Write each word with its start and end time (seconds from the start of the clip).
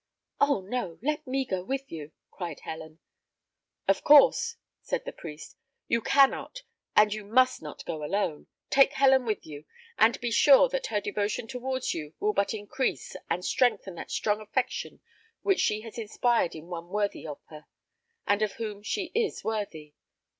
"Oh 0.39 0.61
no! 0.61 0.97
let 1.03 1.27
me 1.27 1.45
go 1.45 1.63
with 1.63 1.91
you!" 1.91 2.11
cried 2.31 2.61
Helen, 2.61 2.97
"Of 3.87 4.03
course," 4.03 4.55
said 4.81 5.05
the 5.05 5.11
priest. 5.13 5.55
"You 5.87 6.01
cannot, 6.01 6.63
and 6.95 7.13
you 7.13 7.23
must 7.23 7.61
not 7.61 7.85
go 7.85 8.03
alone. 8.03 8.47
Take 8.71 8.93
Helen 8.93 9.25
with 9.25 9.45
you, 9.45 9.65
and 9.99 10.19
be 10.19 10.31
sure 10.31 10.69
that 10.69 10.87
her 10.87 11.01
devotion 11.01 11.45
towards 11.45 11.93
you 11.93 12.15
will 12.19 12.33
but 12.33 12.51
increase 12.51 13.15
and 13.29 13.45
strengthen 13.45 13.93
that 13.93 14.09
strong 14.09 14.41
affection 14.41 15.01
which 15.43 15.59
she 15.59 15.81
has 15.81 15.99
inspired 15.99 16.55
in 16.55 16.65
one 16.65 16.89
worthy 16.89 17.27
of 17.27 17.39
her, 17.49 17.67
and 18.25 18.41
of 18.41 18.53
whom 18.53 18.81
she 18.81 19.11
is 19.13 19.43
worthy. 19.43 19.93